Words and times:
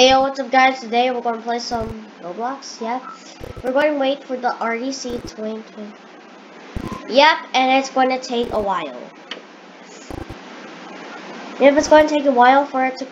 Hey 0.00 0.08
yo, 0.08 0.22
what's 0.22 0.40
up 0.40 0.50
guys? 0.50 0.80
Today 0.80 1.10
we're 1.10 1.20
going 1.20 1.36
to 1.36 1.42
play 1.42 1.58
some 1.58 2.06
Roblox, 2.22 2.80
yeah. 2.80 3.06
We're 3.62 3.74
going 3.74 3.92
to 3.92 3.98
wait 3.98 4.24
for 4.24 4.34
the 4.34 4.48
RDC 4.48 5.20
2020. 5.36 5.92
Yep, 7.12 7.36
and 7.52 7.78
it's 7.78 7.90
going 7.90 8.08
to 8.08 8.18
take 8.18 8.50
a 8.50 8.58
while. 8.58 8.98
If 11.60 11.76
it's 11.76 11.88
going 11.88 12.08
to 12.08 12.14
take 12.14 12.24
a 12.24 12.32
while 12.32 12.64
for 12.64 12.86
it 12.86 12.96
to, 12.96 13.06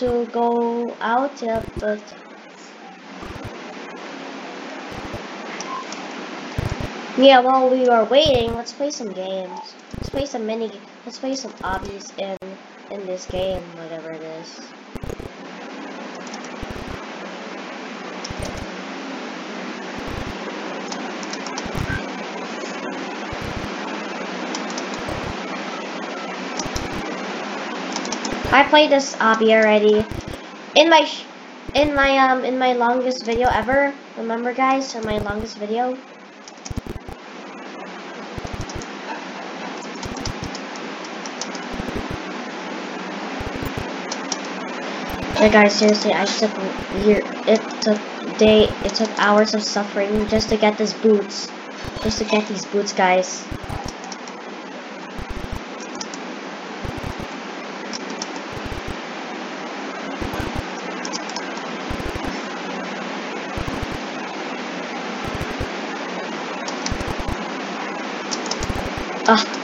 to 0.00 0.28
go 0.32 0.92
out, 1.00 1.40
yeah, 1.40 1.64
but... 1.78 2.02
Yeah, 7.16 7.38
while 7.38 7.70
we 7.70 7.86
are 7.86 8.04
waiting, 8.06 8.52
let's 8.54 8.72
play 8.72 8.90
some 8.90 9.12
games. 9.12 9.76
Let's 9.96 10.08
play 10.08 10.26
some 10.26 10.44
mini, 10.44 10.72
let's 11.06 11.20
play 11.20 11.36
some 11.36 11.52
obbies 11.62 12.10
in, 12.18 12.36
in 12.90 13.06
this 13.06 13.26
game, 13.26 13.62
whatever 13.76 14.10
it 14.10 14.22
is. 14.22 14.60
I 28.52 28.64
played 28.64 28.90
this 28.90 29.16
obby 29.16 29.50
already. 29.52 30.04
In 30.76 30.90
my 30.90 31.08
in 31.74 31.94
my 31.94 32.18
um 32.18 32.44
in 32.44 32.58
my 32.58 32.74
longest 32.74 33.24
video 33.24 33.48
ever. 33.48 33.94
Remember 34.18 34.52
guys, 34.52 34.94
in 34.94 35.04
my 35.06 35.18
longest 35.18 35.56
video. 35.56 35.96
Yeah 45.40 45.48
guys, 45.48 45.74
seriously, 45.74 46.12
I 46.12 46.24
took 46.26 46.52
year 47.04 47.22
it 47.48 47.60
took 47.80 47.98
day 48.38 48.68
it 48.84 48.94
took 48.94 49.10
hours 49.18 49.54
of 49.54 49.62
suffering 49.62 50.28
just 50.28 50.50
to 50.50 50.56
get 50.56 50.76
these 50.76 50.92
boots. 50.92 51.48
Just 52.02 52.18
to 52.18 52.24
get 52.24 52.46
these 52.48 52.66
boots 52.66 52.92
guys. 52.92 53.42
Ah. 69.24 69.62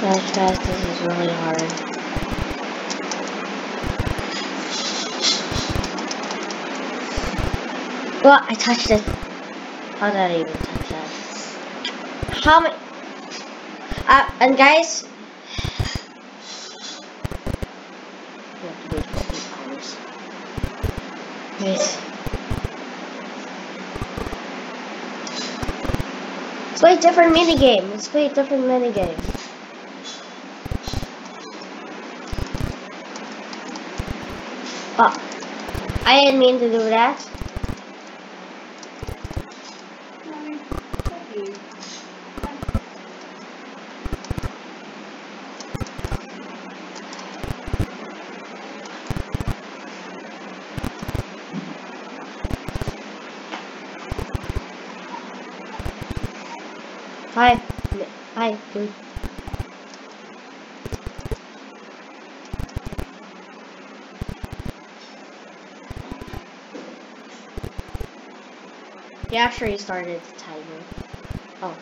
Gosh, 0.00 0.36
guys, 0.36 0.58
this 0.58 0.84
is 0.84 1.00
really 1.00 1.32
hard. 1.32 1.96
Well, 8.26 8.40
I 8.48 8.54
touched 8.54 8.90
it. 8.90 9.25
How 10.06 10.12
did 10.12 10.20
I 10.20 10.34
even 10.38 10.52
that? 10.52 11.10
How 12.44 12.60
many? 12.60 12.76
Uh, 14.06 14.30
and 14.38 14.56
guys, 14.56 15.02
we 18.62 18.68
have 18.68 18.88
to 18.88 18.94
wait 18.94 19.04
for 19.06 19.18
eight 19.34 19.46
hours. 19.58 19.96
Let's 26.70 26.80
play 26.80 26.94
a 26.94 27.00
different 27.00 27.32
mini 27.32 27.56
game. 27.56 27.90
Let's 27.90 28.06
play 28.06 28.26
a 28.26 28.32
different 28.32 28.64
mini 28.68 28.92
game. 28.92 29.18
Oh, 35.00 35.12
I 36.04 36.20
didn't 36.20 36.38
mean 36.38 36.60
to 36.60 36.70
do 36.70 36.78
that. 36.90 37.35
Hi, 58.46 58.56
dude. 58.72 58.94
He 69.30 69.36
actually 69.36 69.76
started 69.78 70.22
the 70.22 70.38
timer. 70.38 70.78
Oh. 71.60 71.74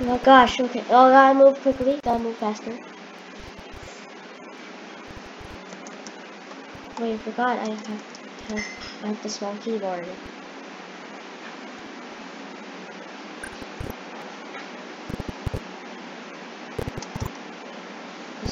Oh 0.00 0.04
my 0.06 0.16
gosh, 0.24 0.58
okay. 0.58 0.82
Oh, 0.88 1.10
gotta 1.10 1.38
move 1.38 1.60
quickly. 1.60 2.00
Gotta 2.02 2.20
move 2.20 2.38
faster. 2.38 2.72
Wait, 7.00 7.12
I 7.12 7.18
forgot 7.18 7.58
I 7.58 7.68
have, 7.68 8.02
have, 8.48 8.66
I 9.02 9.06
have 9.08 9.22
the 9.22 9.28
small 9.28 9.54
keyboard. 9.56 10.08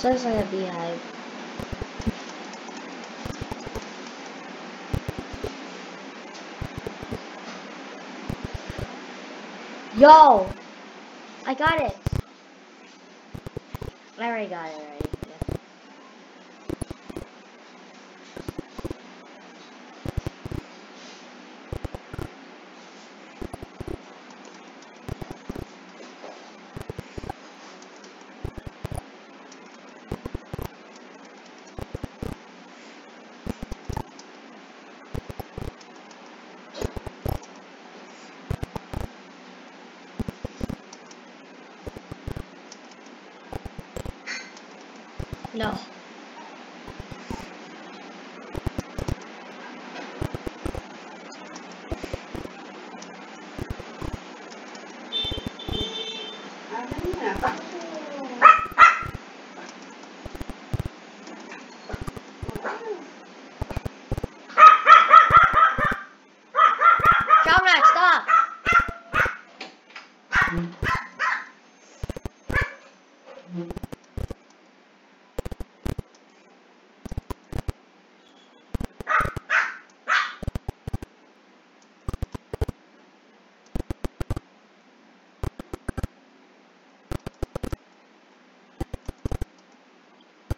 Looks 0.05 0.23
like 0.27 0.35
a 0.35 0.47
beehive. 0.51 1.01
Yo! 9.97 10.47
I 11.47 11.55
got 11.55 11.81
it! 11.81 11.97
I 14.19 14.27
already 14.29 14.49
got 14.51 14.69
it 14.69 14.75
already. 14.75 15.04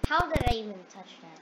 How 0.08 0.20
did 0.30 0.40
I 0.48 0.54
even 0.54 0.72
touch 0.88 1.16
that? 1.20 1.40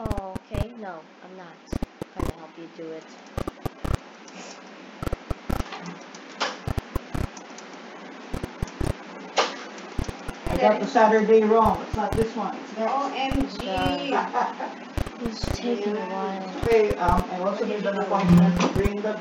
Oh, 0.00 0.34
okay. 0.34 0.72
No, 0.80 0.98
I'm 1.22 1.36
not. 1.36 1.46
Gonna 2.18 2.32
help 2.40 2.50
you 2.58 2.68
do 2.76 2.90
it. 2.90 3.35
I 10.56 10.58
got 10.58 10.80
the 10.80 10.86
Saturday 10.86 11.42
wrong. 11.44 11.82
It's 11.86 11.96
not 11.96 12.12
this 12.12 12.34
one. 12.36 12.56
It's 12.56 12.72
next. 12.78 12.92
OMG. 12.92 14.10
It's 15.22 15.46
taking 15.52 15.96
a 15.96 16.06
while. 16.06 16.54
Okay, 16.64 16.94
um, 16.96 17.24
I 17.30 17.40
also 17.40 17.66
made 17.66 17.84
an 17.86 17.98
appointment 17.98 18.60
to 18.60 18.68
bring 18.68 18.96
the. 19.02 19.18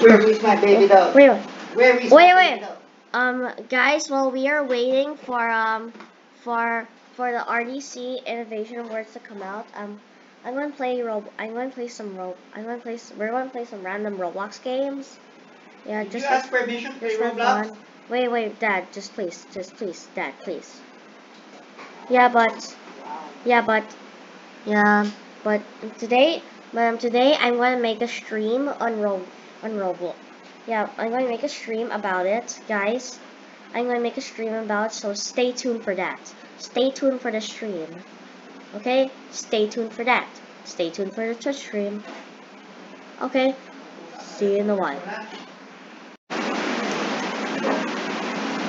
Where 0.00 0.20
is 0.28 0.42
my 0.42 0.56
baby 0.56 0.88
doll? 0.88 1.12
Wait, 1.14 1.30
wait, 1.30 1.42
Where 1.74 1.96
is 1.98 2.10
Wait, 2.12 2.34
my 2.34 2.34
wait. 2.34 2.50
baby 2.50 2.60
doll? 2.60 2.76
um, 3.14 3.50
guys, 3.68 4.08
while 4.10 4.30
we 4.30 4.48
are 4.48 4.64
waiting 4.64 5.16
for 5.16 5.50
um, 5.50 5.92
for 6.44 6.88
for 7.14 7.32
the 7.32 7.38
RDC 7.40 8.24
Innovation 8.26 8.78
Awards 8.80 9.12
to 9.14 9.20
come 9.20 9.42
out, 9.42 9.66
um, 9.74 10.00
I'm 10.44 10.54
gonna 10.54 10.70
play 10.70 11.02
Rob. 11.02 11.28
I'm 11.38 11.54
gonna 11.54 11.70
play 11.70 11.88
some 11.88 12.16
Ro. 12.16 12.36
I'm 12.54 12.64
gonna 12.64 12.78
play. 12.78 12.94
s- 12.94 13.12
We're 13.16 13.30
gonna 13.30 13.50
play 13.50 13.64
some 13.64 13.82
random 13.84 14.18
Roblox 14.18 14.62
games. 14.62 15.18
Yeah, 15.86 16.04
Did 16.04 16.12
just 16.12 16.24
you 16.26 16.30
ask 16.34 16.50
permission 16.50 16.92
to 16.92 16.98
play 16.98 17.16
for 17.16 17.30
Roblox? 17.30 17.68
fun. 17.68 17.76
Wait, 18.08 18.28
wait, 18.28 18.58
Dad, 18.60 18.92
just 18.92 19.14
please, 19.14 19.46
just 19.52 19.76
please, 19.76 20.08
Dad, 20.14 20.34
please. 20.40 20.80
Yeah, 22.10 22.28
but, 22.28 22.76
yeah, 23.44 23.62
but, 23.62 23.84
yeah, 24.66 25.10
but 25.44 25.62
today, 25.98 26.42
um, 26.76 26.98
today 26.98 27.36
I'm 27.38 27.56
gonna 27.56 27.80
make 27.80 28.02
a 28.02 28.08
stream 28.08 28.68
on 28.68 29.00
Ro, 29.00 29.22
on 29.62 29.70
Roblox. 29.72 30.14
Yeah, 30.66 30.88
I'm 30.96 31.10
to 31.10 31.28
make 31.28 31.42
a 31.42 31.48
stream 31.48 31.90
about 31.90 32.26
it, 32.26 32.60
guys. 32.68 33.18
I'm 33.74 33.86
to 33.86 33.98
make 33.98 34.16
a 34.16 34.20
stream 34.20 34.54
about 34.54 34.92
it, 34.92 34.94
so 34.94 35.12
stay 35.14 35.50
tuned 35.52 35.82
for 35.82 35.94
that. 35.94 36.20
Stay 36.58 36.90
tuned 36.90 37.20
for 37.20 37.32
the 37.32 37.40
stream. 37.40 37.88
Okay? 38.76 39.10
Stay 39.32 39.66
tuned 39.66 39.92
for 39.92 40.04
that. 40.04 40.28
Stay 40.64 40.90
tuned 40.90 41.14
for 41.14 41.26
the 41.26 41.34
Twitch 41.34 41.56
stream. 41.56 42.04
Okay? 43.20 43.54
See 44.20 44.52
you 44.52 44.58
in 44.58 44.70
a 44.70 44.76
while. 44.76 45.00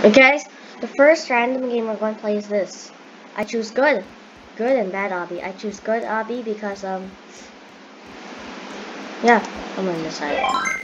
Okay, 0.04 0.20
guys, 0.20 0.44
the 0.82 0.88
first 0.88 1.30
random 1.30 1.70
game 1.70 1.88
we're 1.88 1.96
going 1.96 2.16
to 2.16 2.20
play 2.20 2.36
is 2.36 2.50
this. 2.50 2.92
I 3.38 3.46
choose 3.46 3.72
good. 3.72 4.04
Good 4.58 4.78
and 4.78 4.92
bad 4.92 5.12
obby. 5.12 5.42
I 5.42 5.54
choose 5.54 5.80
good 5.80 6.04
obby 6.04 6.44
because, 6.44 6.84
um, 6.84 7.10
yeah, 9.24 9.42
I'm 9.78 9.88
on 9.88 10.04
this 10.04 10.18
side. 10.18 10.83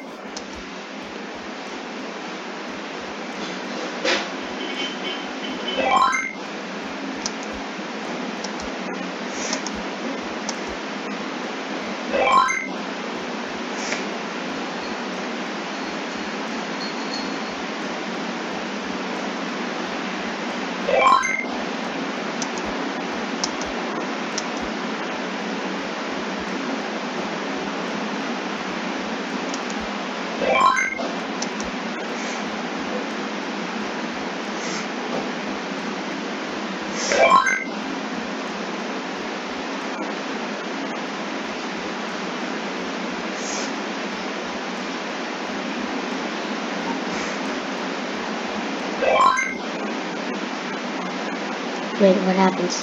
Wait, 52.01 52.16
what 52.16 52.36
happens? 52.38 52.81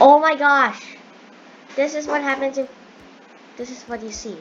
Oh 0.00 0.20
my 0.20 0.36
gosh! 0.36 0.80
This 1.74 1.96
is 1.96 2.06
what 2.06 2.22
happens 2.22 2.58
if... 2.58 2.70
This 3.56 3.70
is 3.70 3.82
what 3.88 4.00
you 4.04 4.12
see. 4.12 4.36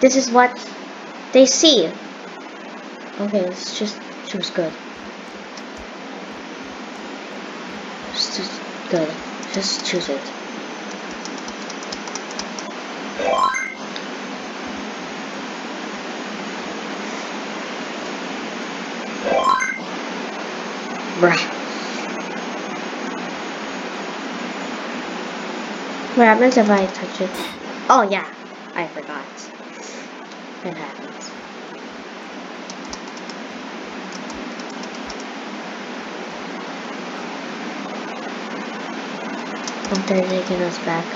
This 0.00 0.16
is 0.16 0.28
what 0.30 0.58
they 1.32 1.46
see. 1.46 1.86
Okay, 3.20 3.42
let's 3.42 3.78
just 3.78 3.96
choose 4.26 4.50
good. 4.50 4.72
Just 8.12 8.36
choose 8.36 8.60
good. 8.90 9.14
Just 9.52 9.86
choose 9.86 10.08
it. 10.08 10.45
Bruh. 21.18 21.32
What 26.16 26.26
happens 26.26 26.56
if 26.58 26.68
I 26.68 26.84
touch 26.86 27.20
it? 27.22 27.30
Oh 27.88 28.02
yeah, 28.10 28.26
I 28.74 28.86
forgot. 28.88 29.24
It 30.64 30.76
happens. 30.76 31.30
They're 40.08 40.28
taking 40.28 40.62
us 40.62 40.78
back. 40.80 41.06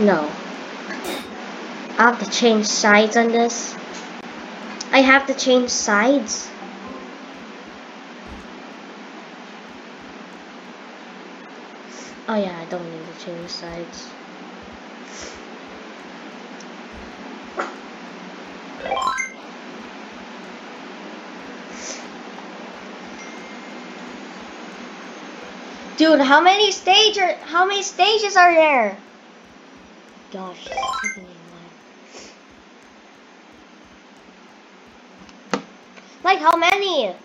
No. 0.00 0.30
I 1.98 2.02
have 2.02 2.20
to 2.20 2.24
change 2.38 2.66
sides 2.66 3.16
on 3.16 3.32
this. 3.32 3.74
I 4.92 5.00
have 5.00 5.26
to 5.26 5.34
change 5.34 5.70
sides. 5.70 6.48
Oh 12.28 12.36
yeah, 12.36 12.56
I 12.60 12.64
don't 12.66 12.84
need 12.84 13.06
to 13.06 13.24
change 13.24 13.50
sides. 13.50 14.08
Dude, 25.96 26.20
how 26.20 26.40
many 26.40 26.70
stage 26.70 27.18
are, 27.18 27.34
how 27.50 27.66
many 27.66 27.82
stages 27.82 28.36
are 28.36 28.54
there? 28.54 28.96
Gosh, 30.32 30.64
this 30.64 30.76
is 30.76 30.84
taking 31.02 31.24
me 31.24 31.30
a 31.30 31.42
while. 31.50 31.78
Like 36.28 36.40
how 36.40 36.56
many? 36.58 37.16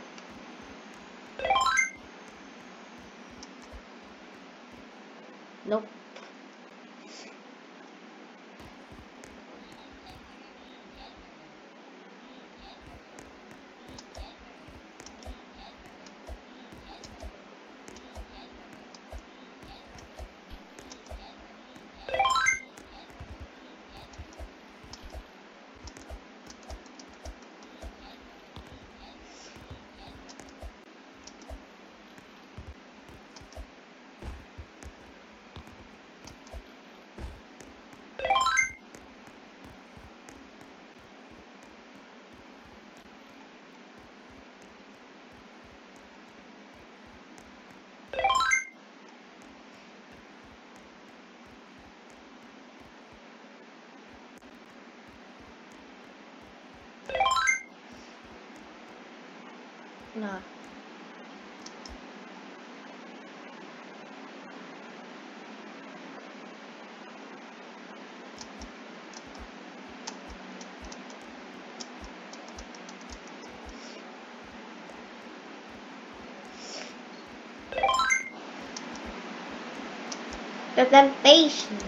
The 80.76 80.86
temptation. 80.86 81.80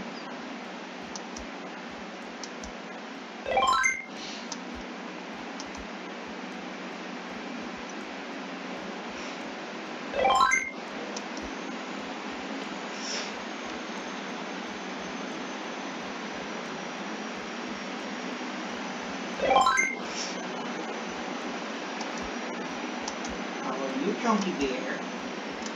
How 23.61 23.83
are 23.83 23.95
you, 23.95 24.13
Chunky 24.15 24.53
Bear? 24.53 25.01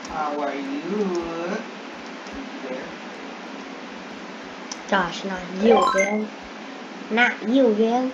How 0.09 0.39
are 0.41 0.55
you, 0.55 1.65
Chunky 2.25 2.59
Bear? 2.59 2.93
Gosh, 5.21 5.25
not 5.25 5.51
you 5.61 5.83
again. 5.83 6.31
Not 7.09 7.49
you 7.49 7.73
again. 7.73 8.13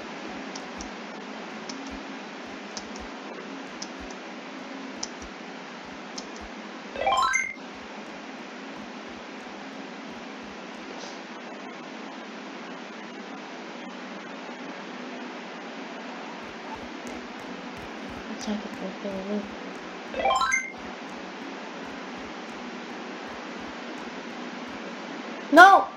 Let's 18.29 18.45
take 18.45 18.65
a 18.65 18.69
quick 18.69 18.93
look. 19.03 19.43
No! 25.51 25.89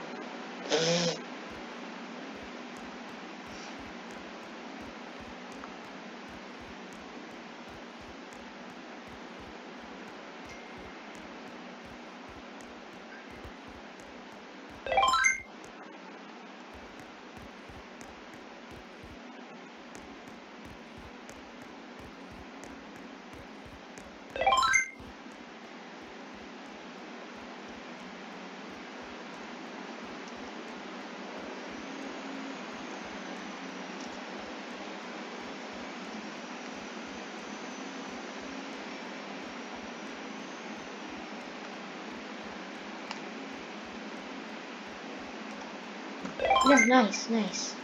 Yeah, 46.68 46.84
nice, 46.84 47.30
nice. 47.30 47.74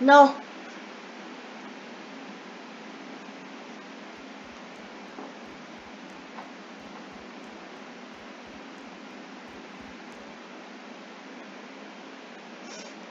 No. 0.00 0.36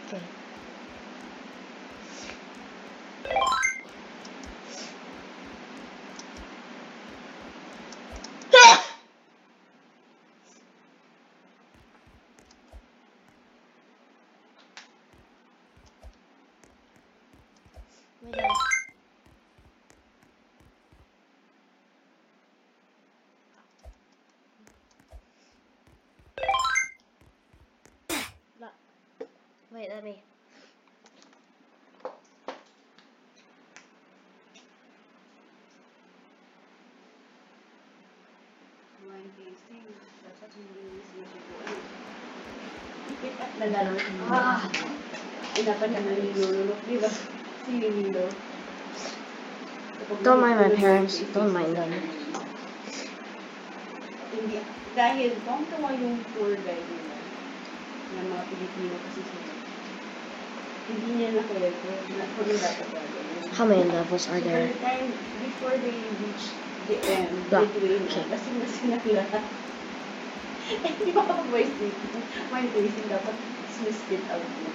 Okay. 0.07 0.23
Wait, 18.23 18.35
no. 18.37 18.47
No. 28.61 28.69
Wait, 29.73 29.89
let 29.89 30.03
me. 30.05 30.23
Wine 39.03 39.31
tasting. 39.35 39.83
Dapat 40.23 40.51
malinis 40.55 41.11
na 41.11 41.25
siya 41.27 41.41
po. 41.51 41.59
Nalaro. 43.63 43.95
Ah! 44.27 44.59
Eh, 45.55 45.63
dapat 45.63 45.95
na 45.95 46.03
nalilulunok, 46.03 46.79
di 46.83 46.99
ba? 46.99 47.07
Si 47.63 47.71
Nilo. 47.79 48.27
Don't 50.19 50.43
mind 50.43 50.59
my 50.59 50.67
parents. 50.75 51.23
Don't 51.31 51.55
mind 51.55 51.71
them. 51.79 51.87
Hindi. 54.35 54.59
Dahil 54.99 55.31
tuwang-tuwa 55.47 55.95
yung 55.95 56.19
tour 56.35 56.51
guide 56.59 56.87
nila 56.91 57.15
ng 58.19 58.25
mga 58.35 58.43
Pilipino 58.51 58.95
kasi 59.07 59.21
sila. 59.23 59.53
Hindi 60.83 61.07
niya 61.15 61.29
nakwento 61.39 61.87
na 62.19 62.25
kung 62.35 62.51
dapat 62.51 62.87
gagawin. 62.91 63.55
How 63.55 63.63
many 63.63 63.87
levels 63.87 64.27
are 64.27 64.43
there? 64.43 64.67
by 64.67 64.75
the 64.75 64.79
time, 64.83 65.09
before 65.39 65.75
they 65.79 65.97
reach 66.19 66.51
the 66.91 66.97
end, 67.07 67.31
Ba- 67.47 67.63
midway 67.63 67.95
na, 67.95 68.11
okay. 68.11 68.27
lasing 68.27 68.57
na 68.59 68.67
sila 68.67 68.95
lahat. 68.99 69.43
Eh, 70.73 70.93
di 71.05 71.13
ba 71.13 71.21
kapag 71.21 71.45
voice 71.53 71.69
dating, 71.77 72.23
mind 72.49 72.69
tasting, 72.73 73.05
dapat 73.05 73.35
spit 73.93 74.23
out 74.33 74.41
mo. 74.41 74.69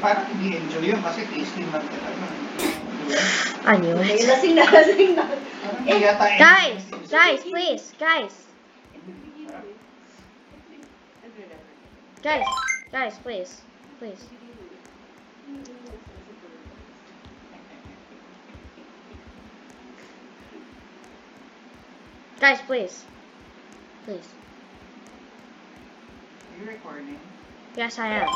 Parang 0.00 0.24
hindi 0.32 0.56
enjoy 0.56 0.94
yun 0.94 1.00
kasi 1.02 1.26
tasting 1.34 1.66
lang 1.74 1.82
talaga. 1.82 2.26
I 3.66 3.76
knew 3.76 3.92
Okay, 3.98 4.16
it. 4.16 4.28
lasing 4.30 4.54
na, 4.54 4.64
lasing 4.70 5.12
na. 5.18 5.24
Parang 5.26 5.82
hindi 5.84 6.06
Guys, 6.38 6.82
guys, 7.10 7.40
please, 7.44 7.84
guys, 7.98 8.34
guys, 12.22 12.46
guys, 12.92 13.14
please, 13.20 13.52
please. 13.98 14.39
Guys, 22.40 22.58
please, 22.62 23.04
please. 24.06 24.26
Are 26.50 26.64
you 26.64 26.70
recording? 26.70 27.18
Yes, 27.76 27.98
I 27.98 28.06
am. 28.06 28.28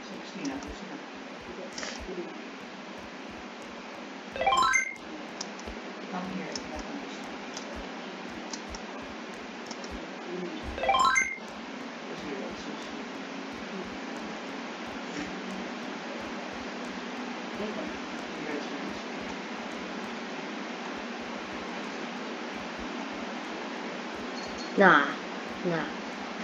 Sixteen 0.00 0.48
na. 0.48 0.54
sixteen 0.64 0.88
na. 0.88 0.96
Come 6.10 6.30
here. 6.30 6.48
let 6.72 7.02
me 7.02 7.08
see. 7.10 7.28
Kasi 12.08 12.28
it's 12.32 12.64
so 12.64 12.72
sweet. 12.76 13.08
Here 18.40 18.52
it's 18.56 18.68
really 18.72 18.92
sweet. 18.92 19.28
Nah, 24.78 25.10
nah. 25.64 25.86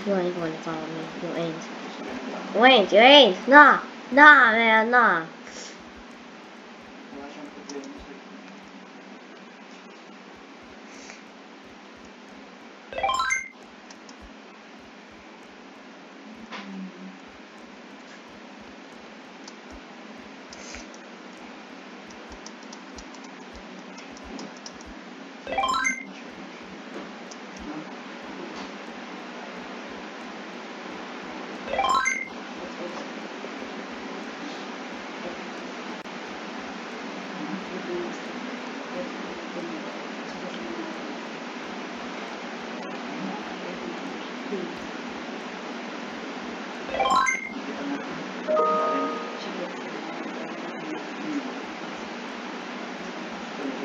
You 0.07 0.17
ain't 0.17 0.35
going 0.35 0.53
to 0.53 0.59
follow 0.59 0.88
me. 0.88 1.09
You 1.23 1.35
ain't. 1.37 1.71
You 2.55 2.64
ain't. 2.67 2.93
You 2.93 2.99
ain't. 3.00 3.49
Nah, 3.49 3.81
Nah, 4.11 4.53
man, 4.53 4.91
nah. 4.91 5.26
Wala 7.14 7.31
siyang 7.31 7.50
problema 7.55 7.99
sa 8.03 8.14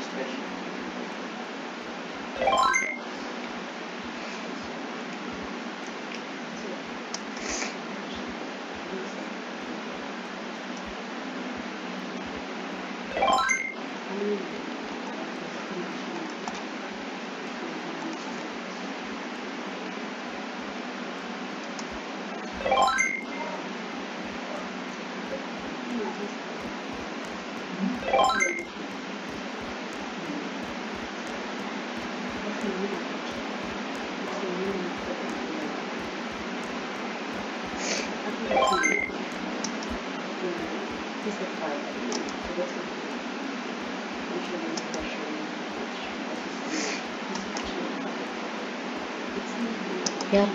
Special. 0.01 0.49
Yep. 50.31 50.49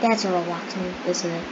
That's 0.00 0.24
a 0.24 0.28
Roblox 0.28 0.76
move, 0.76 0.96
isn't 1.06 1.32
it? 1.32 1.48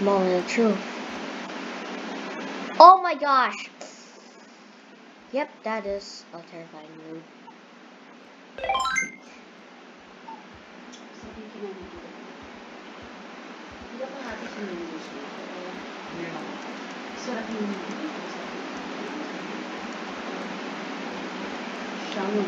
Moment 0.00 0.38
of 0.40 0.46
truth. 0.46 1.00
Oh 2.78 3.00
my 3.02 3.14
gosh! 3.16 3.70
Yep, 5.34 5.50
that 5.64 5.84
is 5.84 6.22
a 6.32 6.38
terrifying 6.46 6.94
move. 6.94 7.26
Yun 16.14 16.30
ang 16.38 16.46
Sarap 17.18 17.50
yung 17.50 17.66
Shamu. 21.98 22.46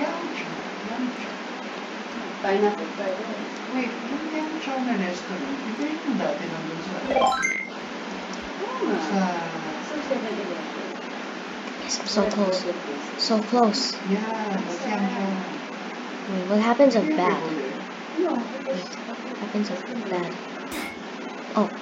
Yamcha. 0.00 0.48
Yamcha. 0.88 1.32
Pineapple 2.40 2.88
fried 2.96 3.20
rice. 3.20 3.52
Wait, 3.68 3.92
yung 4.08 4.24
Yamcha 4.32 4.80
na 4.80 4.96
restaurant, 4.96 5.60
ito 5.68 5.84
yung 5.84 6.16
dati 6.16 6.48
nandun 6.48 6.80
sa... 6.80 7.04
Oo 8.64 8.80
nga. 8.88 8.96
Sa... 9.12 9.63
Sa 10.04 10.12
7-Eleven. 10.20 10.60
Yes, 11.80 11.96
I'm 11.96 12.06
so 12.12 12.28
close. 12.28 12.60
So 13.16 13.40
close. 13.48 13.96
Yeah. 14.04 14.20
Wait, 16.28 16.44
what 16.44 16.60
happens 16.60 16.92
if 16.92 17.08
Yeah, 17.08 17.16
bad? 17.16 17.40
people 17.40 17.56
there. 17.56 17.80
No, 18.20 18.36
because... 18.52 18.84
What 19.00 19.40
happens 19.40 19.72
if 19.72 19.80
bad? 20.12 20.28
Oh. 21.56 21.72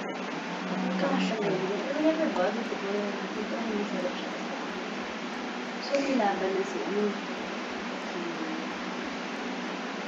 Gosh, 1.03 1.35
I 1.35 1.99
never 1.99 2.31
bothered 2.31 2.63
to 2.63 2.77
go 2.79 2.91
there. 2.95 3.11
Ito 3.11 3.55
ang 3.59 3.75
masarap 3.75 4.15
siya. 4.15 4.31
So, 5.83 5.93
nilaban 5.99 6.51
na 6.55 6.63
si 6.63 6.79
ano. 6.79 7.03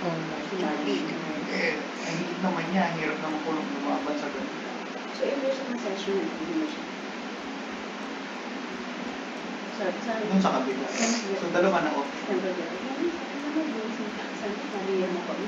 Oh 0.07 0.17
my 0.23 0.43
gosh. 0.55 1.03
Naman 2.47 2.65
niya, 2.71 2.95
hirap 2.95 3.19
naman 3.19 3.43
kulong 3.43 3.69
lumaban 3.75 4.15
sa 4.23 4.31
ganun. 4.31 4.55
So, 5.19 5.27
if 5.27 5.35
there's 5.43 5.59
a 5.59 5.67
concession, 5.67 6.23
hindi 6.23 6.63
mo 6.63 6.67
siya. 6.71 6.94
Sorry, 9.85 10.01
sorry. 10.01 10.25
Doon 10.33 10.41
sa 10.41 10.51
kabila. 10.57 10.89
So, 10.89 11.53
dalawa 11.53 11.85
na 11.85 11.93
option. 11.93 12.25
Siyempre, 12.25 12.57
gano'n. 12.57 12.81
Ano 13.45 13.59
mo 13.69 13.77
yung 13.85 13.93
saan 14.41 14.57
kami 14.73 15.05
mo 15.13 15.21
kami? 15.29 15.47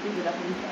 Hindi 0.00 0.20
ako 0.24 0.40
nito. 0.48 0.68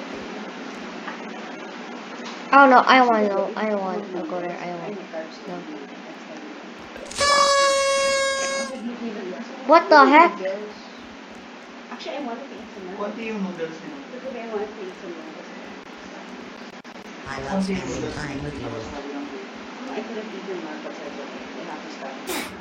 Oh 2.48 2.64
no, 2.64 2.81
I 2.81 2.96
don't 3.05 3.12
want 3.12 3.29
to 3.29 3.37
go. 3.37 3.53
I 3.61 3.68
don't 3.68 3.85
want 3.85 4.01
to 4.01 4.24
go 4.24 4.40
there. 4.40 4.57
I 4.57 4.72
don't 4.72 4.81
want. 4.81 4.96
No. 5.44 5.61
What 9.68 9.85
the 9.92 10.01
heck? 10.09 10.33
Actually, 11.92 12.16
I 12.16 12.24
wanted 12.24 12.48
to 12.48 12.57
eat 12.57 12.68
some 12.72 12.88
noodles. 12.88 13.05
Konti 13.05 13.22
yung 13.29 13.44
noodles 13.44 13.77
nila. 13.85 14.01
Because 14.16 14.33
I 14.33 14.48
wanted 14.48 14.72
to 14.72 14.81
eat 14.81 14.96
some 14.96 15.12
noodles. 15.12 15.48
I 17.29 17.37
love 17.44 17.61
Konti 17.61 17.77
yung 17.77 17.85
spending 17.85 18.01
noodles 18.01 18.16
time 18.16 18.40
nila. 18.40 18.48
with 18.48 18.57
Tapos 18.64 18.81
you. 18.81 18.88
sabi 18.96 19.09
ng 19.12 19.27
baby. 19.29 19.44
I 19.92 20.01
could 20.01 20.16
have 20.16 20.31
eaten 20.33 20.57
more, 20.64 20.79
but 20.81 20.96
I 20.96 21.09
don't. 21.12 21.33
I 21.37 21.62
have 21.68 21.85
to 21.85 21.90
stop. 21.92 22.58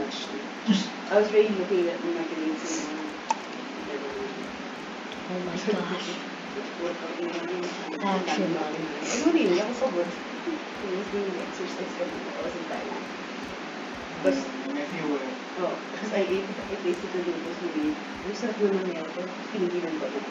It's 0.00 0.26
too 0.26 0.42
much. 0.66 0.88
I 1.10 1.18
was 1.20 1.32
really 1.32 1.56
looking 1.58 1.88
at 1.88 2.02
my 2.04 2.24
grades 2.24 2.64
and 2.64 3.12
Oh 5.28 5.40
my 5.40 5.56
gosh. 5.72 6.26
Actually, 8.02 8.56
ano 8.56 9.26
rin, 9.32 9.52
ako 9.60 9.72
sa 9.72 9.86
work. 9.92 10.12
I 10.82 10.90
was 10.90 11.08
doing 11.08 11.40
exercise 11.40 11.94
kanina. 11.94 12.32
I 12.36 12.42
wasn't 12.42 12.68
tired. 12.68 13.04
But, 14.22 14.34
Yung 14.64 14.76
nephew 14.76 15.18
oh, 15.56 15.82
because 15.90 16.12
I 16.12 16.22
ate, 16.22 16.52
I 16.70 16.76
tasted 16.76 17.12
the 17.12 17.22
noodles 17.24 17.60
na 17.64 17.72
yun. 17.72 17.96
Ang 18.24 18.36
sarap 18.36 18.60
naman 18.60 18.84
niya. 18.86 19.08
Pero 19.16 19.28
pinigilan 19.50 19.96
ko 19.98 20.08
ng 20.08 20.26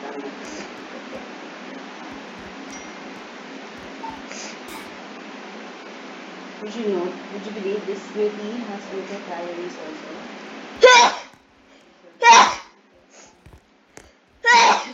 Would 6.61 6.75
you 6.75 6.89
know, 6.89 7.11
would 7.33 7.43
you 7.43 7.51
believe 7.53 7.83
this 7.87 8.07
smoothie 8.09 8.63
has 8.67 8.91
a 8.91 8.95
little 8.95 9.19
calories 9.21 9.75
also? 9.79 10.21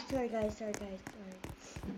sorry 0.10 0.30
guys, 0.30 0.58
sorry 0.58 0.76
guys, 0.80 1.00
sorry. 1.12 1.94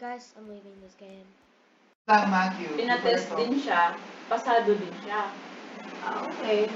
Guys, 0.00 0.32
I'm 0.36 0.48
leaving 0.48 0.80
this 0.82 0.94
game. 0.98 1.26
Lang, 2.08 2.30
Matthew. 2.32 2.68
Pinatest 2.74 3.28
din 3.36 3.52
siya, 3.60 3.94
pasado 4.26 4.72
din 4.74 4.94
siya. 5.04 5.30
Ah, 6.02 6.24
okay. 6.24 6.66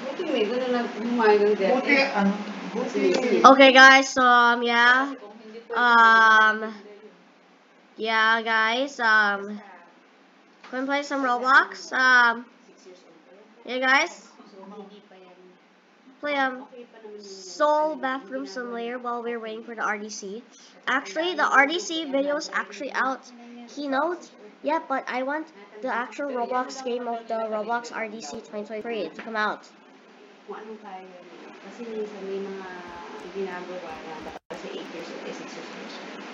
Buti 0.00 0.22
may 0.32 0.44
gano'n 0.48 0.72
na 0.72 0.80
humayag 0.88 1.40
ng 1.44 1.54
depth. 1.60 1.84
Buti, 1.84 1.96
ano, 2.16 2.32
buti. 2.72 3.02
Okay 3.44 3.70
guys, 3.72 4.08
so 4.08 4.24
um 4.24 4.64
yeah. 4.64 5.12
Kasi 5.12 5.20
kung 5.20 5.36
hindi 5.44 5.60
pwede, 5.68 5.76
Um, 5.76 6.56
hindi 6.64 6.96
yun. 7.04 7.12
Yeah 8.00 8.40
guys, 8.42 8.96
um 8.98 9.60
wanna 10.72 10.86
play 10.88 11.02
some 11.04 11.20
Roblox? 11.22 11.92
Um 11.92 12.48
Six 12.64 12.86
years 12.88 13.02
old 13.04 13.20
pa 13.28 13.30
yun. 13.36 13.46
yeah 13.68 13.80
guys. 13.84 14.14
So, 14.50 14.64
hindi 14.64 15.04
pa 15.04 15.16
yan. 15.20 15.38
Play 16.20 16.36
um 16.36 16.62
Okay 16.68 16.84
pa 16.86 16.98
naman 17.00 17.16
yung- 17.16 17.24
Soul 17.24 17.96
Bathroom 17.96 18.44
yung 18.44 18.52
Simulator 18.52 18.98
while 18.98 19.22
we're 19.22 19.40
waiting 19.40 19.64
for 19.64 19.74
the 19.74 19.82
RDC. 19.82 20.42
Actually, 20.86 21.34
the 21.34 21.44
RDC 21.44 22.10
video 22.12 22.36
is 22.36 22.48
actually 22.52 22.92
out. 22.92 23.20
Keynote? 23.68 24.28
Yeah, 24.62 24.80
but 24.86 25.04
I 25.08 25.22
want 25.24 25.48
the 25.80 25.88
actual 25.88 26.28
Roblox 26.28 26.84
game 26.84 27.08
of 27.08 27.24
the 27.28 27.40
Roblox 27.48 27.92
RDC 27.92 28.44
2023 28.44 29.08
to 29.16 29.22
come 29.22 29.36
out. 29.36 29.64
Kung 30.44 30.60
do 30.60 30.76
you 30.76 30.78
niya. 31.00 31.20
Kasi 31.64 31.80
minsan 31.88 32.20
may 32.28 32.40
mga 32.42 32.68
ginagawa 33.32 33.92
na 34.04 34.14
dapat 34.26 34.42
kasi 34.50 34.66
8 34.80 34.94
years 34.96 35.08
old, 35.08 35.24
6 35.24 35.40
years 35.40 35.94
old. 35.96 36.24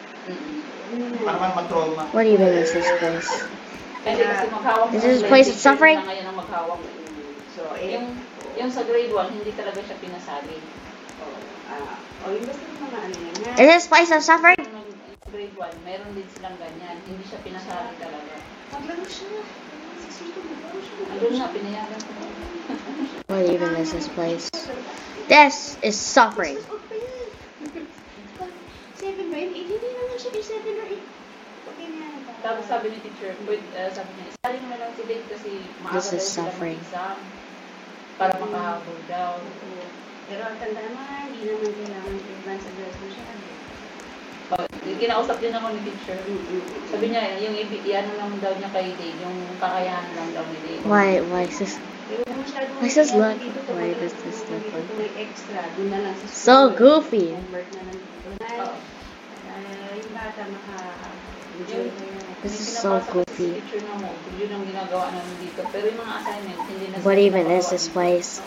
Yun 0.90 0.98
na. 1.12 1.18
Para 1.22 1.36
naman 1.38 1.50
matroma. 1.54 2.02
What 2.10 2.26
even 2.26 2.50
is 2.56 2.70
this 2.72 2.88
place? 2.98 3.30
Kasi 4.02 4.22
kasi 4.22 4.46
This 4.94 5.04
ng 5.04 5.10
is 5.12 5.20
place 5.22 5.48
of 5.50 5.58
suffering? 5.58 5.98
na 5.98 6.06
ngayon 6.10 6.26
ang 6.26 6.38
maghawak. 6.38 6.80
So, 7.54 7.62
eh, 7.78 8.00
Yung, 8.56 8.72
sa 8.72 8.82
grade 8.82 9.12
1, 9.12 9.36
hindi 9.36 9.52
talaga 9.52 9.80
siya 9.80 9.96
pinasali. 10.00 10.56
oh, 11.18 11.36
ah, 11.68 11.96
oh, 12.24 12.30
yung 12.30 12.44
basta 12.44 12.62
yung 12.62 12.80
mga 12.82 12.98
ano 12.98 13.14
yun. 13.14 13.34
na- 13.42 13.56
Is 13.56 13.68
this 13.70 13.86
place 13.86 14.10
of 14.10 14.22
suffering? 14.22 14.56
Grade 15.26 15.52
1, 15.52 15.84
meron 15.84 16.10
din 16.12 16.24
silang 16.32 16.56
ganyan. 16.56 16.96
Hindi 17.04 17.24
siya 17.24 17.40
pinasali 17.42 17.92
talaga. 17.98 18.34
Maglaro 18.72 19.04
siya. 19.04 19.44
Andun 21.06 21.32
nga, 21.36 21.48
pinayagan 21.50 22.00
ko. 22.00 22.12
What 23.28 23.44
even 23.44 23.74
is 23.76 23.92
this 23.92 24.08
place? 24.08 24.48
This 25.26 25.76
is 25.82 25.96
suffering. 25.98 26.56
Seven 28.96 29.26
ba 29.28 29.36
yun? 29.36 29.52
Eh, 29.52 29.64
hindi 29.66 29.76
naman 29.76 30.16
siya 30.16 30.30
yung 30.32 30.46
seven 30.46 30.74
or 30.74 30.88
eight. 30.88 31.04
Pag 31.62 31.76
ganyan, 31.76 32.12
parang- 32.24 32.40
Tapos 32.40 32.64
sabi 32.64 32.86
ni 32.88 32.98
teacher, 33.02 33.36
pwede, 33.44 33.66
uh, 33.74 33.90
sabi 33.90 34.10
niya, 34.14 34.24
isali 34.32 34.56
mo 34.58 34.68
na 34.68 34.78
lang 34.78 34.90
si 34.94 35.02
Dave 35.04 35.26
kasi 35.28 35.50
maaga 35.82 35.92
This 35.92 36.06
daw 36.06 36.16
is 36.16 36.24
sila 36.24 36.38
suffering. 36.46 36.78
mag-exam. 36.80 37.18
Para 38.16 38.32
makahabol 38.34 38.98
daw. 39.06 39.36
Oo. 39.36 39.84
Pero 40.26 40.42
ang 40.42 40.56
tanda 40.56 40.80
naman, 40.82 41.30
hindi 41.30 41.46
naman 41.46 41.70
kailangan 41.70 42.14
advance 42.16 42.64
advertisement 42.66 43.12
siya. 43.12 43.24
Pag- 44.46 44.72
Kinausap 44.96 45.36
din 45.38 45.52
ako 45.52 45.66
ni 45.68 45.80
teacher. 45.82 46.18
Sabi 46.88 47.04
niya, 47.08 47.22
yung 47.38 47.54
ibi, 47.54 47.76
ano 47.92 48.10
lang 48.16 48.30
daw 48.40 48.52
niya 48.54 48.70
kay 48.70 48.94
Dave, 48.94 49.18
yung 49.18 49.36
kakayahan 49.56 50.08
lang 50.14 50.28
daw 50.32 50.44
ni 50.46 50.58
Dave. 50.62 50.82
Why, 50.82 51.18
why 51.20 51.44
is 51.44 51.58
this? 51.58 51.74
Pero 52.06 52.22
kung 52.22 52.38
masyadong 52.38 52.78
Why 52.78 52.88
does 52.88 53.10
ano 53.10 53.18
look- 53.20 53.38
dito, 53.42 53.58
why 53.68 53.90
kung 53.90 54.00
does 54.00 54.14
ano, 54.14 54.22
this 54.22 54.38
kung 54.40 54.50
look 54.52 54.62
dito 54.62 54.78
like- 54.78 54.94
may 54.96 55.10
extra, 55.20 55.60
dun 55.74 55.88
na 55.90 55.98
lang 56.00 56.14
sa 56.14 56.24
So 56.24 56.32
school. 56.32 56.68
goofy. 56.72 57.26
Homework 57.28 57.68
na 57.68 57.80
nandito 57.84 58.28
na. 58.32 58.46
Oo. 58.56 58.76
Ah, 59.46 59.60
yung 59.92 60.12
bata 60.12 60.42
maka-enjoy 60.46 60.86
Yung- 60.86 61.18
na 61.18 61.34
yun. 61.34 61.45
This 61.56 62.60
is 62.60 62.78
so 62.78 63.00
goofy. 63.12 63.60
What 67.00 67.16
even 67.16 67.46
is 67.46 67.70
this 67.70 67.88
place? 67.88 68.42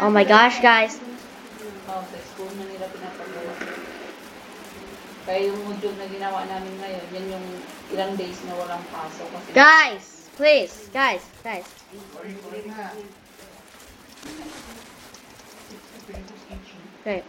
Oh 0.00 0.10
my 0.12 0.24
gosh, 0.24 0.60
guys. 0.60 1.00
Guys, 9.54 10.28
please, 10.36 10.90
guys, 10.92 11.22
guys. 11.42 11.64
Okay, 17.00 17.22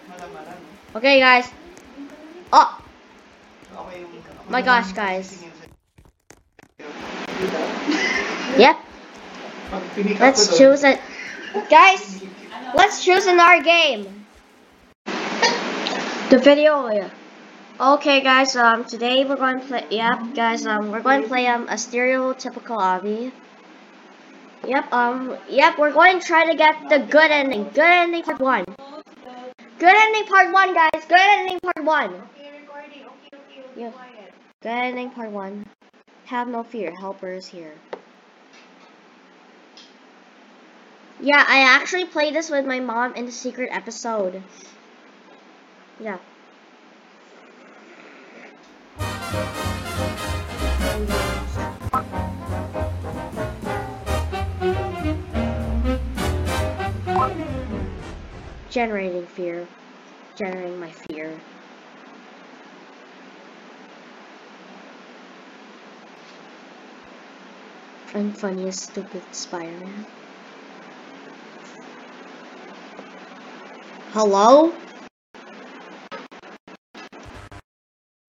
okay, 0.95 1.19
guys. 1.19 1.49
Oh. 2.51 2.84
My 4.49 4.61
gosh, 4.61 4.91
guys. 4.93 5.43
yep. 8.57 8.77
Pag 9.69 9.83
pinick 9.95 10.15
up 10.15 10.21
Let's 10.21 10.57
choose 10.57 10.83
it, 10.83 10.99
guys. 11.69 12.23
Let's 12.75 13.03
choose 13.03 13.25
another 13.25 13.63
game. 13.63 14.25
The 16.29 16.39
video. 16.39 17.09
Okay, 17.79 18.21
guys. 18.21 18.55
Um, 18.55 18.85
today 18.85 19.25
we're 19.25 19.35
going 19.35 19.59
to 19.59 19.65
play. 19.65 19.85
Yep, 19.89 20.35
guys. 20.35 20.65
Um, 20.65 20.91
we're 20.91 21.01
going 21.01 21.23
to 21.23 21.27
play 21.27 21.47
um 21.47 21.67
a 21.67 21.73
stereotypical 21.75 22.77
obby. 22.79 23.31
Yep. 24.65 24.93
Um. 24.93 25.37
Yep. 25.49 25.77
We're 25.79 25.91
going 25.91 26.19
to 26.19 26.25
try 26.25 26.45
to 26.51 26.55
get 26.55 26.89
the 26.89 26.99
good 26.99 27.31
ending. 27.31 27.63
Good 27.73 27.91
ending 28.03 28.23
part 28.23 28.39
one. 28.39 28.65
Good 29.79 29.95
ending 29.95 30.25
part 30.25 30.53
one, 30.53 30.73
guys. 30.73 31.05
Good 31.07 31.19
ending 31.19 31.59
part 31.59 31.83
one. 31.83 32.13
Yeah. 33.75 33.91
Quiet. 33.91 34.33
Ending 34.63 35.09
part 35.11 35.31
one. 35.31 35.65
Have 36.25 36.47
no 36.47 36.63
fear. 36.63 36.93
Helper 36.95 37.33
is 37.33 37.45
here. 37.45 37.73
Yeah, 41.19 41.43
I 41.47 41.59
actually 41.59 42.05
played 42.05 42.35
this 42.35 42.49
with 42.49 42.65
my 42.65 42.79
mom 42.79 43.15
in 43.15 43.25
the 43.25 43.31
secret 43.31 43.69
episode. 43.71 44.41
Yeah. 45.99 46.17
Generating 58.69 59.25
fear. 59.27 59.67
Generating 60.35 60.79
my 60.79 60.91
fear. 60.91 61.39
Funny 68.15 68.69
as 68.69 68.81
stupid 68.81 69.21
Spider-Man. 69.33 70.05
Hello? 74.13 74.73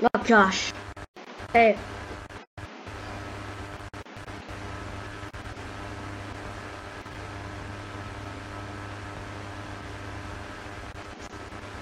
Oh 0.02 0.24
gosh. 0.24 0.72
Hey. 1.52 1.78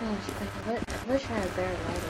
I 0.03 0.11
wish 1.09 1.25
I 1.25 1.33
had 1.33 1.47
a 1.47 1.53
better 1.53 1.79
lighting. 1.88 2.04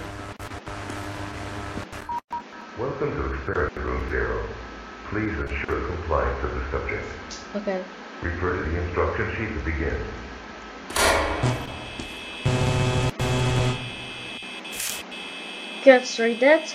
Please 5.15 5.39
ensure 5.39 5.81
compliance 5.87 6.43
of 6.43 6.53
the 6.57 6.71
subject. 6.73 7.07
Okay. 7.55 7.85
Refer 8.21 8.65
to 8.65 8.69
the 8.69 8.83
instruction 8.83 9.31
sheet 9.37 9.57
to 9.57 9.65
begin. 9.65 9.95
Let's 15.87 16.19
read 16.19 16.43
it. 16.43 16.75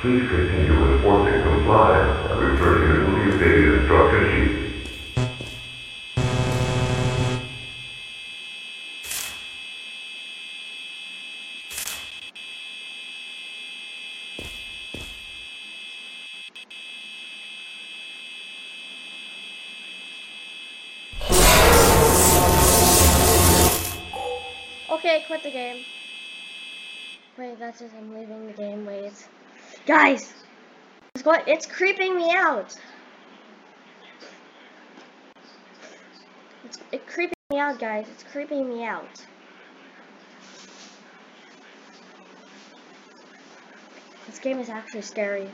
Please 0.00 0.28
continue 0.28 0.92
enforcing 0.92 1.42
compliance 1.42 2.30
and 2.30 2.38
refer 2.40 2.78
to 2.78 2.84
your 2.86 2.98
newly 3.08 3.32
updated 3.32 3.80
instruction 3.80 4.22
sheet. 4.30 4.54
Okay, 24.92 25.24
quit 25.26 25.42
the 25.42 25.50
game. 25.50 25.84
Wait, 27.36 27.58
that's 27.58 27.80
it. 27.80 27.90
I'm 27.98 28.14
leaving 28.14 28.46
the 28.46 28.52
game. 28.52 28.86
Wait, 28.86 29.12
Guys, 29.88 30.34
it's, 31.14 31.24
going, 31.24 31.40
it's 31.46 31.64
creeping 31.64 32.14
me 32.14 32.30
out. 32.36 32.76
It's 36.92 37.10
creeping 37.10 37.38
me 37.50 37.58
out, 37.58 37.78
guys. 37.78 38.04
It's 38.12 38.22
creeping 38.22 38.68
me 38.68 38.84
out. 38.84 39.24
This 44.26 44.38
game 44.38 44.58
is 44.58 44.68
actually 44.68 45.00
scary. 45.00 45.48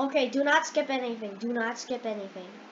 Okay, 0.00 0.30
do 0.30 0.42
not 0.42 0.64
skip 0.64 0.88
anything. 0.88 1.36
Do 1.36 1.52
not 1.52 1.78
skip 1.78 2.06
anything. 2.06 2.62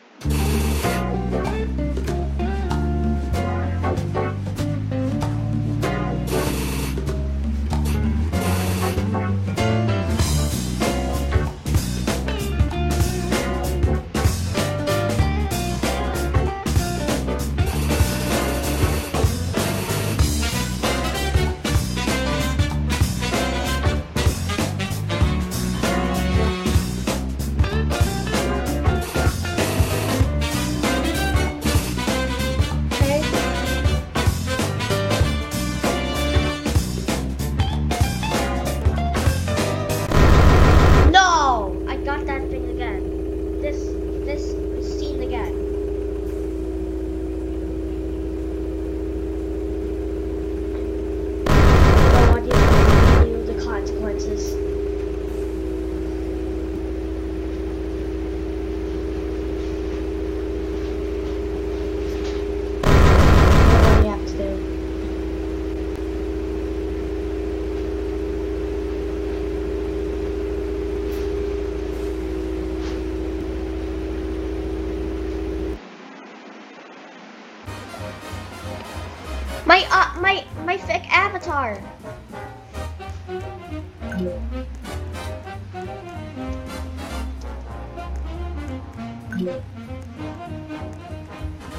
My 79.66 79.87
uh 79.90 80.20
my 80.20 80.44
my 80.66 80.77
fake 80.77 81.11
avatar. 81.11 81.81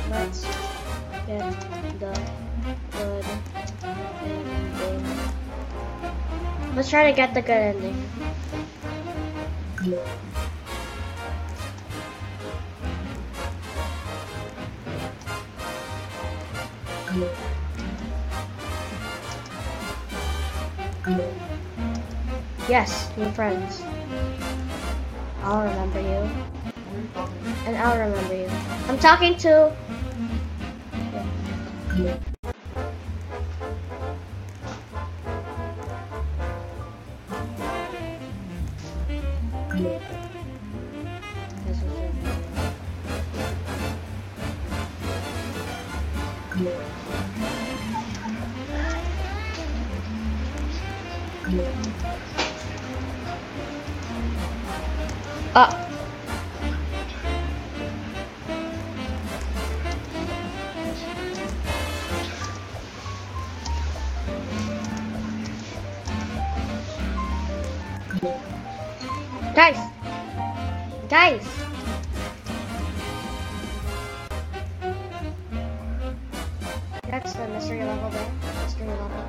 Let's 0.10 0.46
get 1.28 1.54
the 2.00 2.14
good 2.92 3.26
ending. 4.34 5.06
Let's 6.76 6.90
try 6.90 7.10
to 7.10 7.16
get 7.16 7.34
the 7.34 7.42
good 7.42 7.52
ending. 7.52 7.96
Yes, 22.68 23.16
new 23.16 23.30
friends. 23.32 23.84
I'll 25.44 25.62
remember 25.68 26.02
you. 26.02 26.28
And 27.68 27.78
I'll 27.78 28.00
remember 28.00 28.34
you. 28.34 28.50
I'm 28.88 28.98
talking 28.98 29.38
to. 29.38 29.72
This 31.96 32.25
That's 77.26 77.38
the 77.38 77.48
mystery 77.48 77.84
level 77.84 78.12
there. 78.12 78.32
Mystery 78.62 78.88
level. 78.88 79.26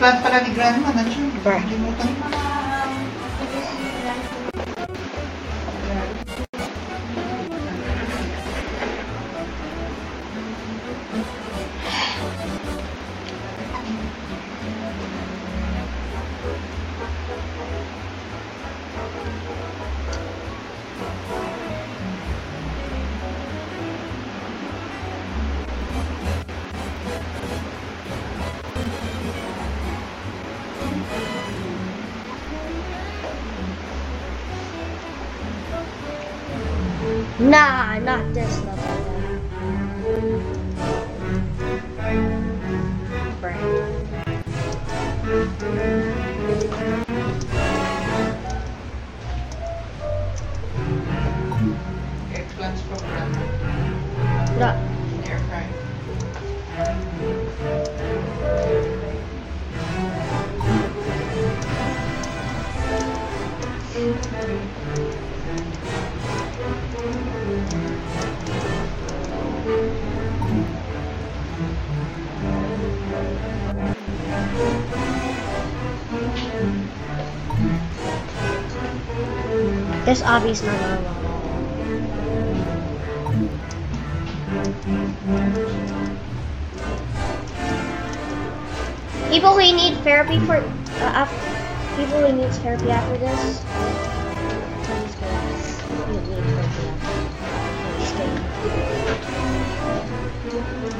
plant 0.00 0.18
pala 0.24 0.40
ni 0.40 0.50
Grandma. 0.56 0.88
Nandiyan. 0.96 1.44
Ba? 1.44 1.60
Limutan 1.68 2.08
ko. 2.16 2.29
Nah, 37.50 37.89
Not. 80.30 80.44
People 89.30 89.50
who 89.54 89.58
need 89.58 89.96
therapy 90.04 90.38
for 90.46 90.58
uh, 90.58 91.24
af- 91.26 91.96
people 91.96 92.20
who 92.20 92.32
need 92.32 92.52
therapy 92.54 92.90
after 92.92 93.18
this. 93.18 93.64
go. 95.20 95.30
You 100.44 100.99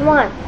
need 0.00 0.39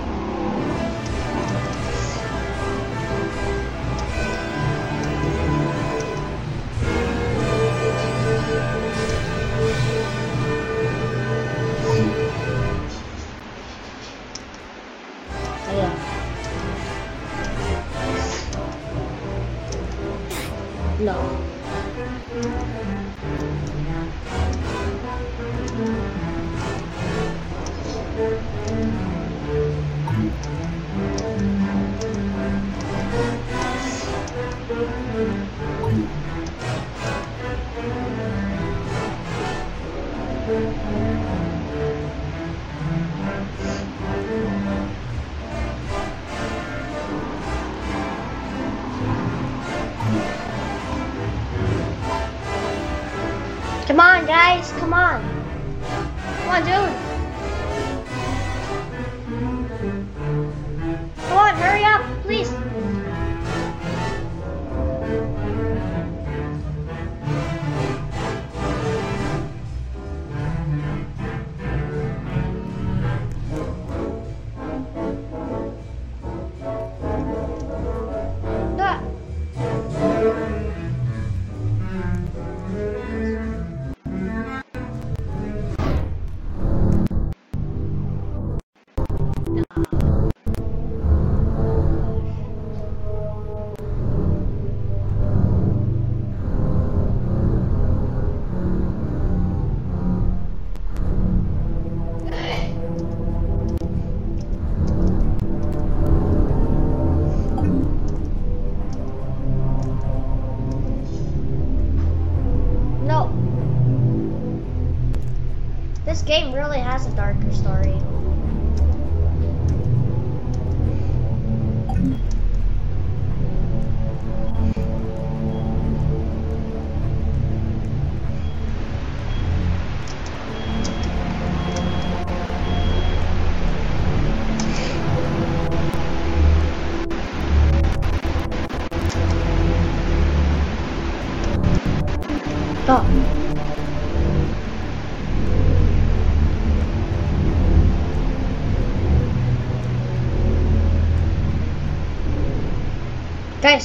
story. 117.62 118.01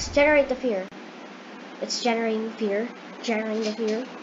Generate 0.06 0.50
the 0.50 0.56
fear. 0.56 0.88
It's 1.82 2.02
generating 2.02 2.54
fear. 2.54 2.92
Generating 3.24 3.64
the 3.64 3.74
fear. 3.74 4.17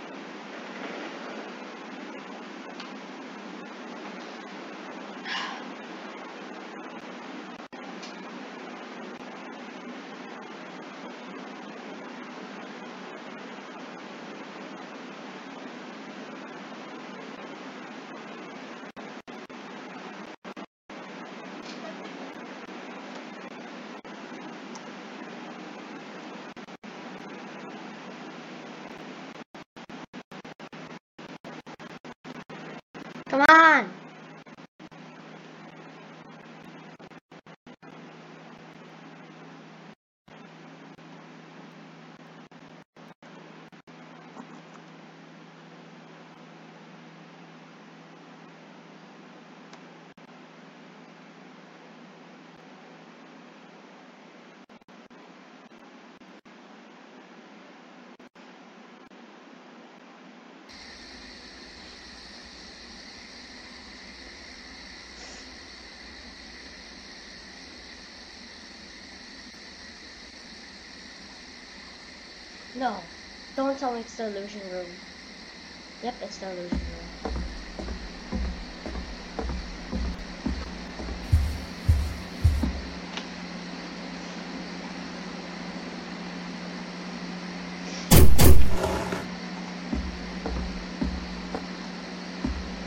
Come 33.35 33.47
on. 33.49 33.94
No. 72.77 73.01
Don't 73.55 73.79
tell 73.79 73.93
me 73.93 74.01
it's 74.01 74.17
the 74.17 74.27
illusion 74.27 74.61
room. 74.69 74.87
Yep, 76.03 76.15
it's 76.23 76.39
the 76.39 76.51
illusion 76.51 76.71
room. 76.71 77.35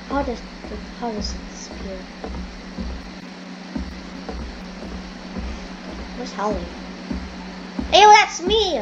How 0.10 0.24
does 0.24 0.42
how 1.00 1.12
does 1.14 1.34
it 1.34 1.38
disappear? 1.50 1.98
Where's 6.18 6.34
Holly? 6.34 6.60
Hey, 7.92 8.04
that's 8.04 8.42
me! 8.42 8.82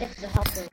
It's 0.00 0.14
the 0.20 0.28
helper. 0.28 0.68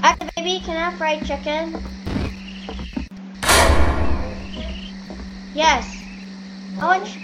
Hi, 0.00 0.16
baby. 0.34 0.60
Can 0.64 0.76
I 0.76 0.90
have 0.90 0.98
fried 0.98 1.24
chicken? 1.24 1.93
Yes. 5.54 6.10
I. 6.78 7.23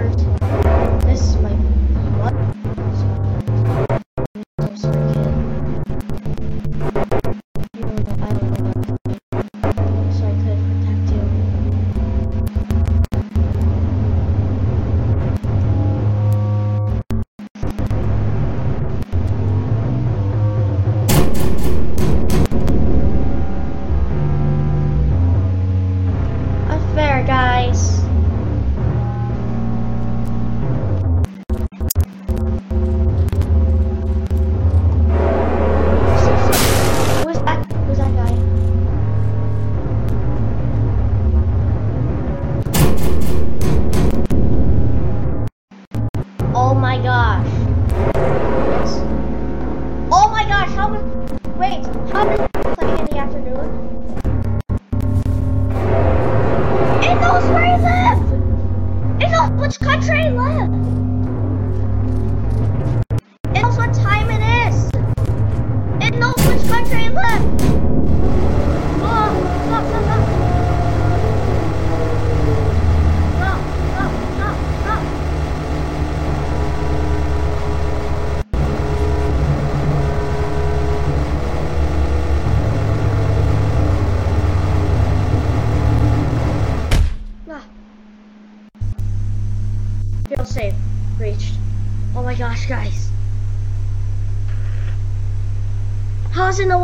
Helpers. 0.00 1.04
This 1.04 1.20
is 1.20 1.36
my 1.36 1.50
what? 2.20 2.34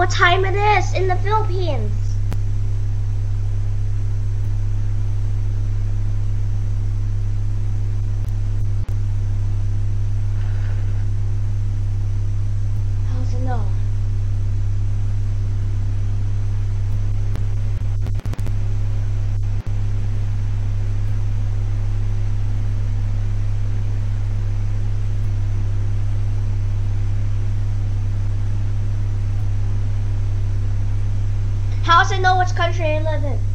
What 0.06 0.14
time 0.14 0.44
it 0.44 0.54
is 0.54 0.94
in 0.94 1.08
the 1.08 1.16
Philippines? 1.16 1.92
How 13.08 13.18
does 13.18 13.34
it 13.34 13.40
know? 13.40 13.66
It 32.16 32.22
know 32.22 32.38
which 32.38 32.54
country 32.54 32.96
I 32.96 33.00
live 33.00 33.24
in? 33.24 33.45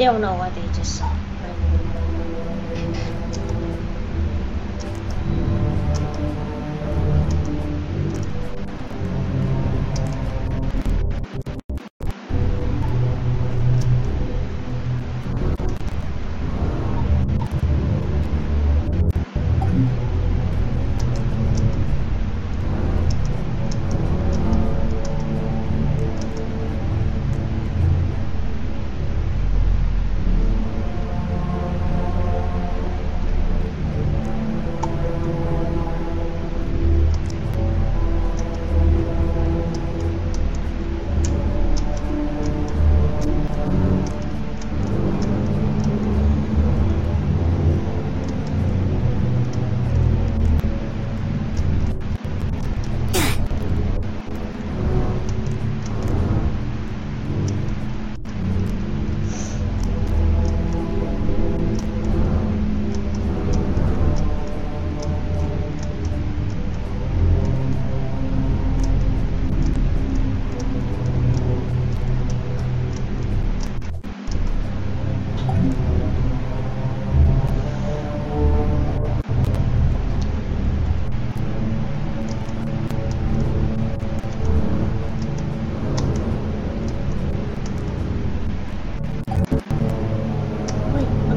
They 0.00 0.06
don't 0.06 0.22
know 0.22 0.36
what 0.36 0.54
they 0.54 0.70
just 0.70 0.96
saw. 0.96 1.29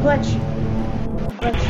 Glitch. 0.03 0.35
Glitch. 1.39 1.63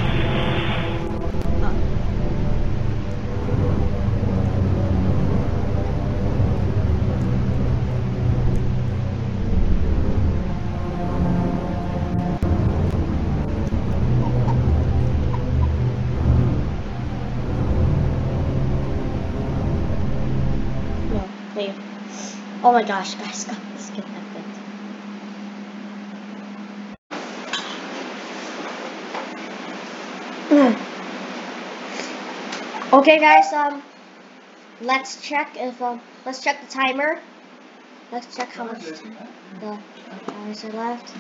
Oh. 22.64 22.72
My 22.72 22.82
gosh, 22.82 23.14
guys, 23.16 23.63
okay, 33.04 33.20
guys. 33.20 33.52
Um, 33.52 33.84
let's 34.80 35.22
check 35.22 35.58
if 35.58 35.82
um, 35.82 36.00
let's 36.26 36.42
check 36.42 36.62
the 36.62 36.68
timer. 36.68 37.20
Let's 38.14 38.34
check 38.34 38.50
how 38.54 38.64
much 38.64 38.80
time 38.80 39.18
the 39.60 39.78
hours 40.34 40.64
are 40.64 40.72
left. 40.72 41.14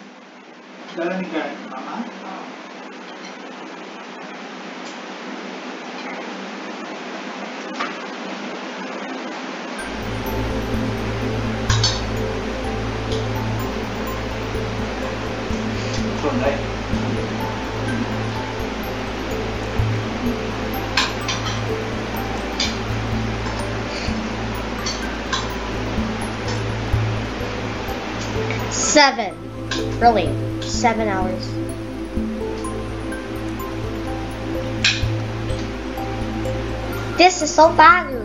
Seven. 28.93 29.33
Really, 29.99 30.61
seven 30.61 31.07
hours. 31.07 31.47
This 37.17 37.41
is 37.41 37.51
so 37.51 37.73
fabulous. 37.73 38.22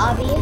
Playing 0.00 0.39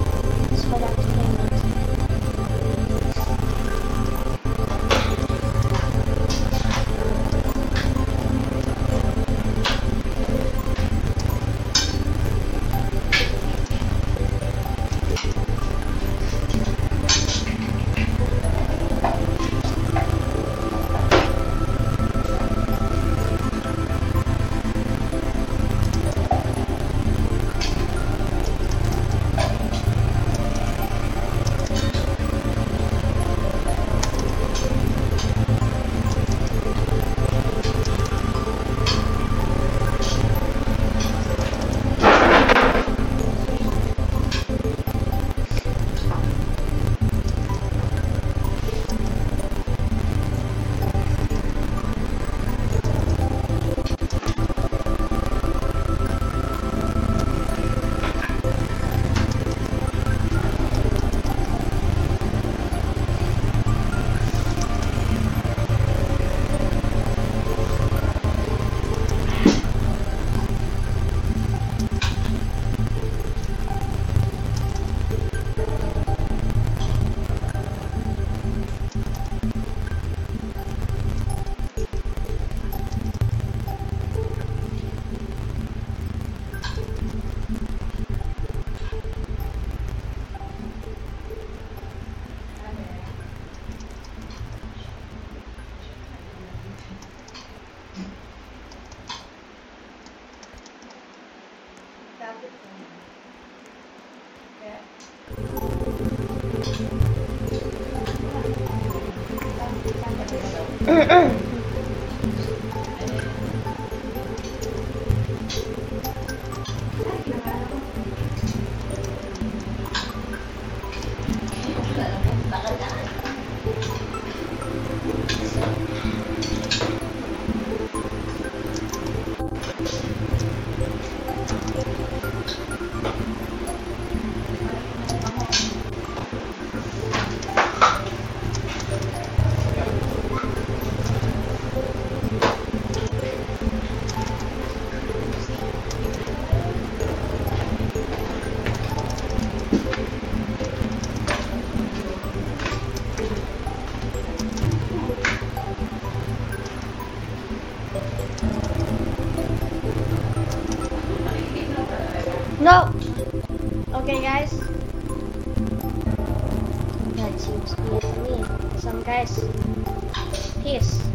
That 170.68 171.07